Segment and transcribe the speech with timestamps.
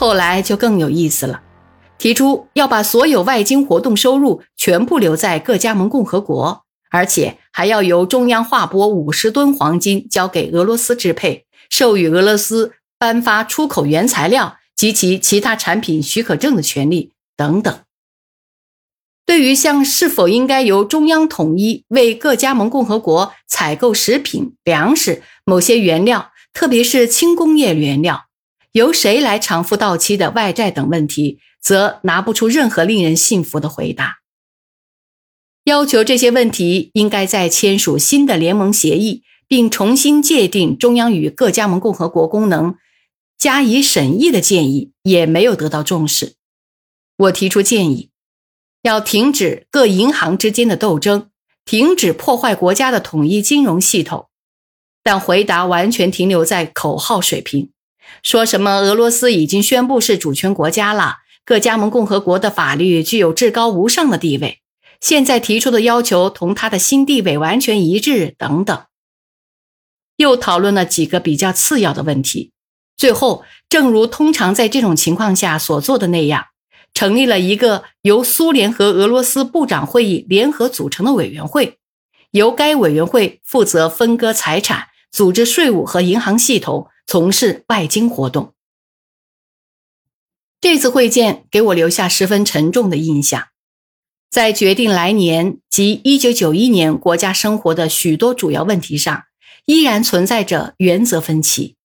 [0.00, 1.42] 后来就更有意思了，
[1.98, 17.80] 提出要把所有外经活动收入全部留在各加盟共和国，而且还要由中央划拨五十吨黄金交给俄罗斯支配，授予俄罗斯颁发出口原材料及其其他产品许可证的权利等等。
[19.26, 28.24] 对于像是否应该由中央统一为各加盟共和国采购食品、粮食、某些原料，特别是轻工业原料，
[28.72, 34.18] 由谁来偿付到期的外债等问题，则拿不出任何令人信服的回答。
[35.64, 42.76] 要求这些问题应该在签署新的联盟协议，并重新界定中央与各加盟共和国功能
[43.36, 46.34] 加以审议的建议，也没有得到重视。
[47.16, 48.10] 我提出建议。
[48.82, 51.28] 要停止各银行之间的斗争，
[51.66, 54.30] 停止破坏国家的统一金融系统，
[55.02, 57.70] 但回答完全停留在口号水平，
[58.22, 64.60] 说什么俄罗斯已经宣布是主权国家了，各加盟共和国的法律具有至高无上的地位，
[65.00, 68.82] 现在提出的要求同他的新地位完全一致等等，
[70.16, 72.52] 又讨论了几个比较次要的问题，
[72.96, 76.46] 最后，正如通常在这种情况下所做的那样。
[76.92, 81.78] 成立了一个由苏联和俄罗斯部长会议联合组成的委员会，
[82.32, 88.54] 由该委员会负责分割财产、组织税务和银行系统、从事外经活动。
[90.60, 93.48] 这次会见给我留下十分沉重的印象，
[94.30, 99.24] 在决定来年及一九九一年国家生活的许多主要问题上，
[99.66, 101.76] 依然存在着原则分歧。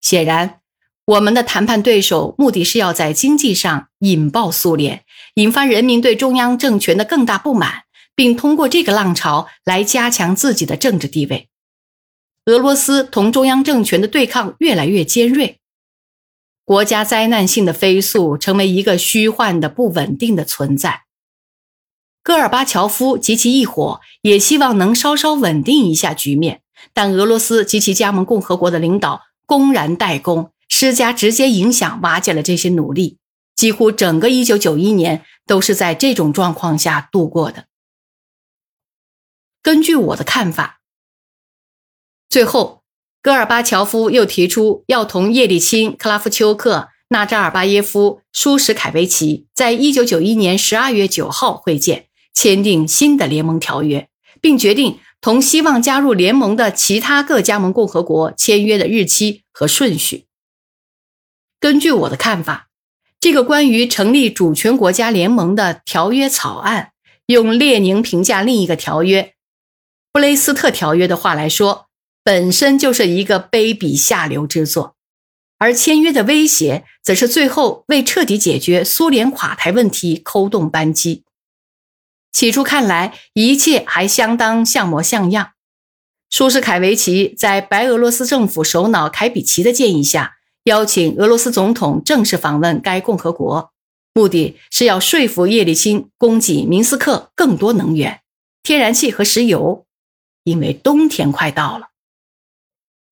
[0.00, 0.56] 显然。
[1.06, 5.04] 我们的谈判对手目的是要在经济上引爆苏联，
[5.34, 7.82] 引发人民对中央政权的更大不满，
[8.14, 11.48] 并通过这个浪潮来加强自己的政治地位。
[12.50, 15.60] 俄罗斯同中央政权的对抗越来越尖锐，
[16.64, 21.04] 国家灾难性的飞速成为一个虚幻的不稳定的存在。
[22.24, 26.60] 戈尔巴乔夫及其一伙也希望能稍稍稳定一下局面，
[26.92, 30.52] 但俄罗斯及其加盟共和国的领导公然怠工。
[30.68, 33.18] 施加直接影响，瓦解了这些努力。
[33.56, 37.66] 几乎整个1991年都是在这种状况下度过的。
[39.62, 40.79] 根据我的看法，
[42.30, 42.84] 最后，
[43.20, 54.08] 戈尔巴乔夫又提出要同叶利钦、克拉夫丘克、纳扎尔巴耶夫、舒什凯维奇在1991年12月9号会见，签订新的联盟条约，
[54.40, 60.26] 并决定同希望加入联盟的其他各加盟共和国签约的日期和顺序。
[61.58, 62.68] 根据我的看法，
[63.18, 66.92] 这个关于成立主权国家联盟的条约草案，
[67.26, 69.22] 用列宁评价另一个条约
[70.12, 71.88] 《布雷斯特条约》的话来说，
[72.22, 74.96] 本身就是一个卑鄙下流之作。
[75.58, 81.24] 而签约的威胁，则是最后为彻底解决苏联垮台问题扣动扳机。
[82.32, 85.50] 起初看来，一切还相当像模像样。
[86.30, 90.36] 舒斯凯维奇在白俄罗斯政府首脑凯比奇的建议下。
[90.64, 93.72] 邀请俄罗斯总统正式访问该共和国，
[94.12, 98.20] 目的是要说服叶利钦供给明斯克更多能源、
[98.62, 99.86] 天然气和石油，
[100.44, 101.89] 因为冬天快到了。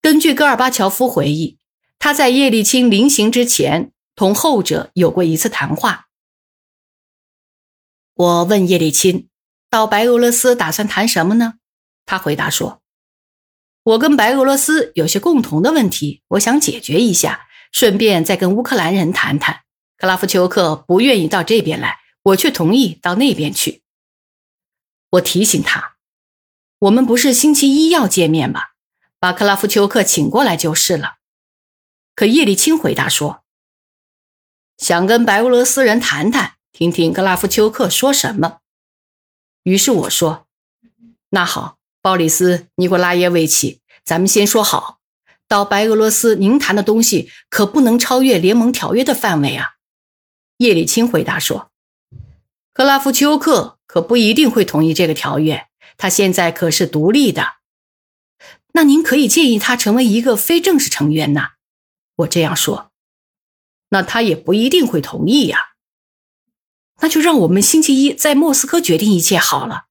[0.00, 1.58] 根据戈尔巴乔夫回忆，
[1.98, 6.06] 他在叶利钦临行之前同后者有过一次谈话。
[8.14, 9.28] 我问叶利钦，
[9.68, 11.54] 到白俄罗斯打算谈什么呢？
[12.06, 12.82] 他回答说。
[13.84, 19.62] 我跟白俄罗斯有些共同的问题，我想解决一下，顺便再跟乌克兰人谈谈。
[19.96, 23.82] 克拉夫丘克不愿意到这边来，我却同意到那边去。
[25.10, 25.96] 我提醒他，
[26.80, 28.60] 我们不是星期一要见面吗？
[29.18, 31.16] 把克拉夫丘克请过来就是了。
[32.14, 33.42] 可叶利钦回答说，
[34.76, 38.58] 想跟白俄罗斯人谈谈，听听克拉夫丘克说什么。
[39.62, 40.46] 于是我说，
[41.30, 41.76] 那好。
[42.00, 45.00] 鲍里斯·尼古拉耶维奇，咱们先说好，
[45.48, 49.72] 到白俄罗斯，您谈的东西可不能超越联盟条约的范围啊。
[50.58, 51.72] 叶利钦回答说
[52.72, 55.66] ：“克拉夫丘克可不一定会同意这个条约，
[55.96, 57.57] 他现在可是独立的。
[58.72, 61.52] 那您可以建议他成为一个非正式成员呐。”
[62.16, 62.90] 我这样说，
[63.90, 65.74] 那他也不一定会同意呀。
[67.00, 69.84] 那就让我们星期一在莫斯科决定一切好了。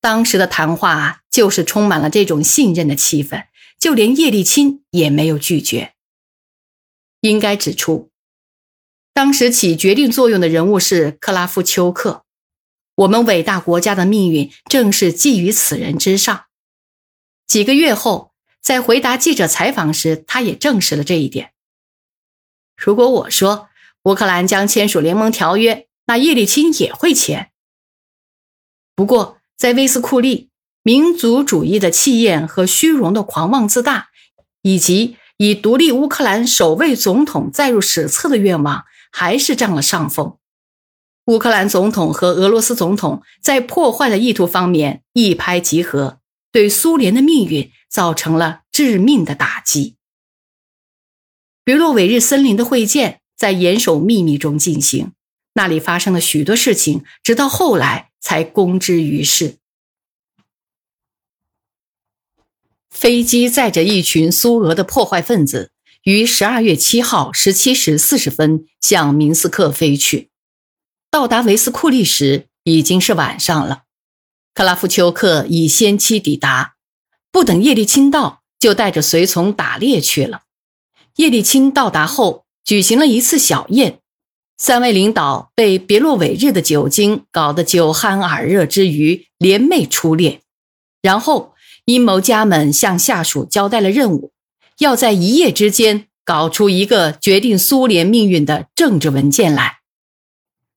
[0.00, 3.48] 当时的谈话就是充满了这种信任的气氛，
[3.78, 5.94] 就连叶利钦也没有拒绝。
[7.20, 8.10] 应该指出，
[9.12, 12.24] 当时起决定作用的人物是克拉夫丘克，
[12.94, 16.45] 我们伟大国家的命运正是寄于此人之上。
[17.46, 21.52] 几个月后，在回答记者采访时，他也证实了这一点。
[22.76, 23.68] 如果我说
[24.02, 27.50] 乌克兰将签署联盟条约，那叶利钦也会签。
[28.94, 30.50] 不过，在威斯库利，
[30.82, 34.08] 民族主义的气焰和虚荣的狂妄自大，
[34.62, 40.38] 以及以独立乌克兰首位总统载入史册的愿望，还是占了上风。
[41.26, 46.20] 乌克兰总统和俄罗斯总统在破坏的意图方面一拍即合，
[46.56, 49.96] 对苏联的命运造成了致命的打击。
[51.62, 55.12] 别洛韦日森林的会见在严守秘密中进行，
[55.52, 59.58] 那里发生了许多事情，直到后来才公之于世。
[62.88, 65.72] 飞机载着一群苏俄的破坏分子，
[66.04, 70.30] 于十二月七号十七时四十分向明斯克飞去。
[71.10, 73.82] 到达维斯库利时已经是晚上了。
[74.56, 76.76] 克拉夫丘克已先期抵达，
[77.30, 80.44] 不等叶利钦到，就带着随从打猎去了。
[81.16, 83.98] 叶利钦到达后，举行了一次小宴，
[84.56, 90.40] 三位领导被别洛韦日的酒精搞得酒酣耳热之余，联袂出列。
[91.02, 91.52] 然后，
[91.84, 94.32] 阴谋家们向下属交代了任务，
[94.78, 99.80] 要在一夜之间搞出一个决定苏联命运的政治文件来。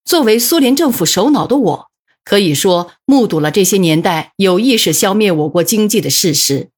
[0.03, 1.88] 作为苏联政府首脑的我，
[2.29, 6.69] 可以说目睹了这些年代有意识消灭我国经济的事实。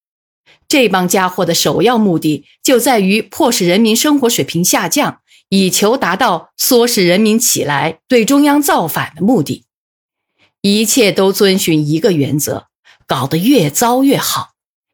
[0.69, 5.19] 这帮家伙的首要目的就在于迫使人民生活水平下降，
[5.49, 9.65] 以求达到唆使人民起来对中央造反的目的。
[10.61, 12.67] 一切都遵循一个原则：
[13.05, 14.51] 搞得越糟越好，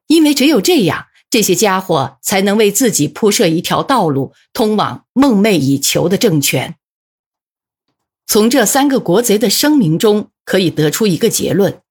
[0.07, 6.77] 因为只有这样，这些家伙才能为自己铺设一条道路，通往梦寐以求的政权。
[8.25, 11.81] 从这三个国贼的声明中可以得出一个结论。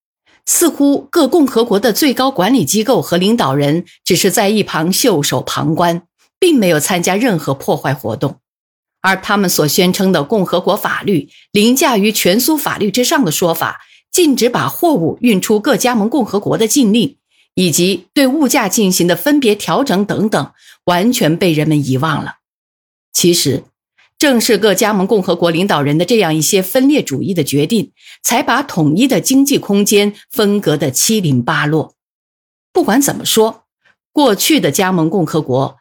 [0.47, 6.03] 似乎各共和国的最高管理机构和领导人只是在一旁袖手旁观，
[6.39, 8.39] 并没有参加任何破坏活动，
[9.03, 13.81] 而他们所宣称的共和国法律凌驾于全苏法律之上的说法，
[14.13, 17.19] 禁止把货物运出各加盟共和国的禁令，
[17.55, 20.53] 以及对物价进行的分别调整等等，
[20.85, 22.37] 完全被人们遗忘了。
[23.13, 23.65] 其实。
[24.27, 27.93] 正是各加盟共和国领导人的这样一些分裂主义的决定，
[28.25, 31.95] 才把统一的经济空间分割的七零八落。
[32.73, 33.67] 不管怎么说，
[34.11, 35.77] 过去的加盟共和国，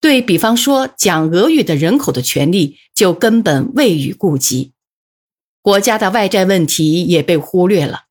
[0.00, 4.70] 对比方说讲俄语的人口的权利，就根本未予顾及。
[5.60, 8.02] 国家的外债问题也被忽略了，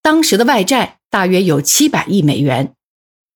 [0.00, 2.72] 当时的外债大约有七百亿美元。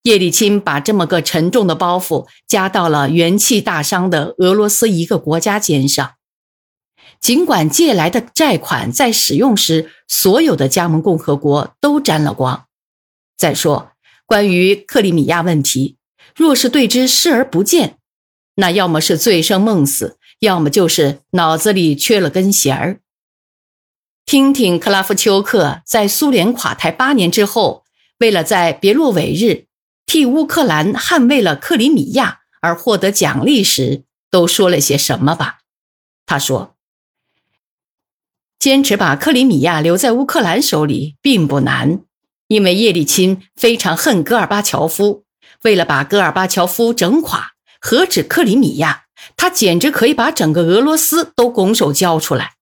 [0.03, 6.15] 叶利钦把这么个沉重的包袱加到了元气大伤的俄罗斯一个国家肩上。
[7.21, 12.65] 尽管借来的债款在使用时，所有的加盟共和国都沾了光。
[13.37, 13.93] 再说，
[14.25, 15.97] 关于克里米亚问题，
[16.35, 17.99] 若是对之视而不见，
[18.55, 23.01] 那要么是醉生梦死，要么就是脑子里缺了根弦儿。
[24.25, 27.85] 听听克拉夫丘克在苏联垮台八年之后，
[28.21, 29.67] 为了在别洛韦日。
[30.13, 35.61] 替乌克兰捍卫了克里米亚而获得奖励时，都说了些什么吧？
[36.27, 36.75] 他说
[38.59, 42.03] ：“坚持把克里米亚留在乌克兰手里并不难，
[42.49, 45.27] 因为叶利钦非常恨戈尔巴乔夫。
[45.63, 49.05] 为了把戈尔巴乔夫整垮，何止克里米亚，
[49.37, 52.55] 他简直可以把整个俄罗斯都拱手交出来。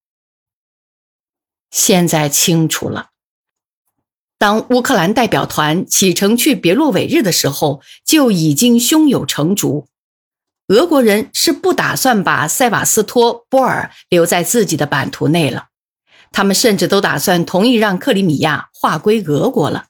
[1.71, 3.09] 现在清楚了。”
[4.39, 9.85] 当乌克兰代表团启程去别洛韦日的时候，就已经胸有成竹。
[10.69, 15.67] 俄国人是不打算把塞瓦斯托波尔留在自己的版图内了，
[16.31, 19.87] 他们甚至都打算同意让克里米亚划归俄国了。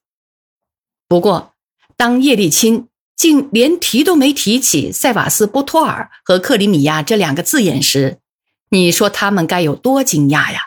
[1.07, 1.53] 不过，
[1.95, 8.17] 当叶利钦竟连提都没提起塞瓦斯波托尔和克里米亚这两个字眼时，
[8.69, 10.59] 你说他们该有多惊讶呀？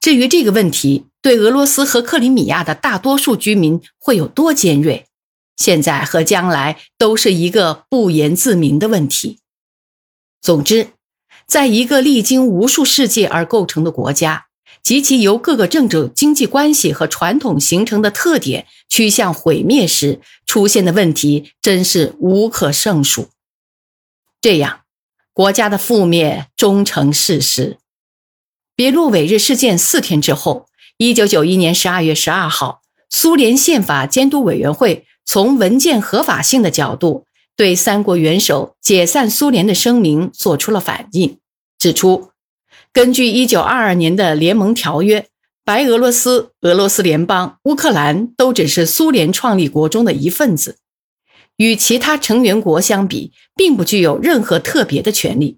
[0.00, 5.06] 至于这个问题，对俄罗斯和克里米亚的大多数居民会有多尖锐？
[5.56, 9.40] 现在和将来都是一个不言自明的问题。
[10.40, 10.92] 总之，
[11.46, 14.46] 在一个历经无数世纪而构成的国家，
[14.82, 23.28] 及其由各个政治经济关系和传统形成的特点趋向毁灭时，出现的问题真是无可胜数。
[24.40, 24.80] 这样，
[25.34, 27.76] 国家的覆灭终成事实。
[28.74, 30.69] 别洛韦日事件四天之后。
[31.02, 37.24] 一九九一年十二月十二号，苏联宪法监督委员会从文件合法性的角度，
[37.56, 41.38] 对三国元首解散苏联的声明做出了反应，
[41.78, 42.32] 指出，
[42.92, 45.26] 根据一九二二年的联盟条约，
[45.64, 50.76] 白俄罗斯、俄罗斯联邦、乌克兰都只是苏联创立国中的一份子，
[51.56, 55.56] 与其他成员国相比，并不具有任何特别的权利。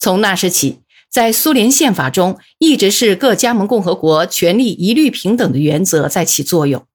[0.00, 0.80] 从那时起，
[1.12, 6.86] 在苏联宪法中一直是各加盟共和国权力一律平等的原则在起作用，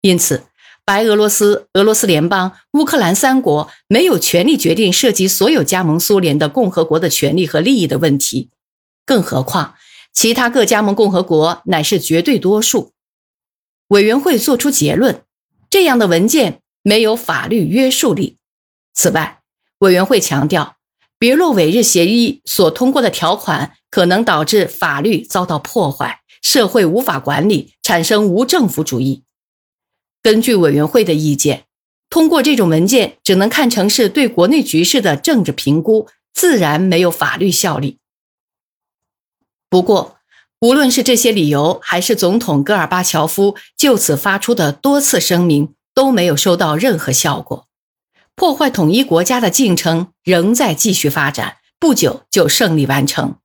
[0.00, 0.44] 因此。
[0.86, 8.50] 白俄罗斯、俄罗斯联邦、乌克兰三国没有权利决定涉及所有加盟苏联的共和国的权利和利益的问题，
[9.04, 9.74] 更何况
[10.12, 12.92] 其他各加盟共和国乃是绝对多数。
[13.88, 15.22] 委员会作出结论，
[15.68, 18.36] 这样的文件没有法律约束力。
[18.94, 19.40] 此外，
[19.78, 20.75] 委员会强调，
[21.18, 29.24] 别洛韦日协议所通过的条款可能导致法律遭到破坏，社会无法管理，产生无政府主义。
[30.22, 31.64] 根据委员会的意见，
[32.10, 37.98] 通过这种文件只能看成是对国内局势的政治评估，自然没有法律效力。
[39.70, 40.18] 不过，
[40.60, 47.65] 无论是这些理由，还是总统戈尔巴乔夫就此发出的多次声明，都没有收到任何效果。
[48.36, 53.36] 破坏统一国家的进程仍在继续发展，不久就胜利完成。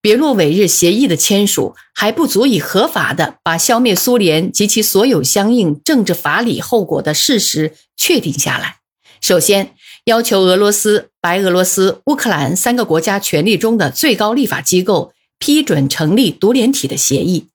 [0.00, 8.76] 别洛韦日协议的签署还不足以合法的把消灭苏联及其所有相应政治法理后果的事实确定下来。
[9.20, 17.48] 首先，要求俄罗斯、白俄罗斯、乌克兰三个国家权力中的最高立法机构批准成立独联体的协议，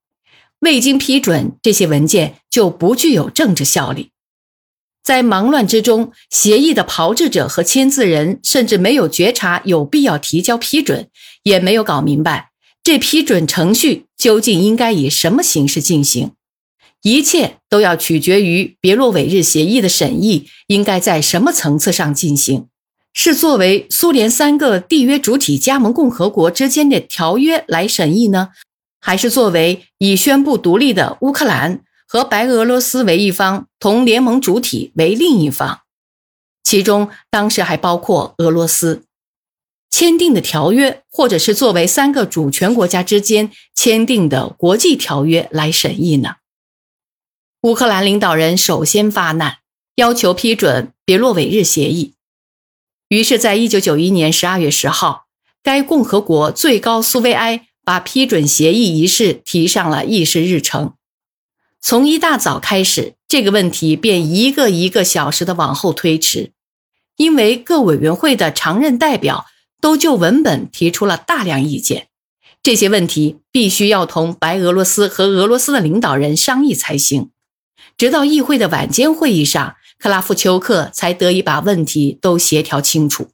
[0.59, 4.11] 未经批准，这些文件就不具有政治效力。
[5.03, 11.07] 在忙乱之中，协议的炮制者和签字人甚至没有觉察有必要提交批准，
[11.43, 12.51] 也没有搞明白
[12.83, 16.31] 这批准程序究竟应该以什么形式进行。
[17.01, 22.67] 一切都要取决于别洛韦日协议的审议应该在什么层次上进行：
[23.11, 28.49] 是作为苏联三个缔约主体加盟共和国之间的条约来审议呢，
[28.99, 31.81] 还是作为已宣布独立的乌克兰？
[32.11, 35.83] 和白俄罗斯为一方，同联盟主体为另一方，
[36.61, 39.05] 其中当时还包括俄罗斯
[39.89, 46.35] 签订的条约，或者是作为三个主权国家之间签订的国际条约来审议呢？
[47.61, 49.59] 乌克兰领导人首先发难，
[49.95, 52.15] 要求批准别洛韦日协议。
[53.07, 55.27] 于是，在一九九一年十二月十号，
[55.63, 60.95] 该共和国最高苏维埃把批准协议仪式提上了议事日程。
[61.81, 66.51] 从一大早开始，这个问题便一个一个小时的往后推迟，
[67.17, 69.47] 因为各委员会的常任代表
[69.81, 72.07] 都就文本提出了大量意见，
[72.61, 77.31] 这些问题必须要同白俄罗斯和俄罗斯的领导人商议才行。
[77.97, 83.31] 直到议会的晚间会议上，克拉夫丘克才得以把问题都协调清楚。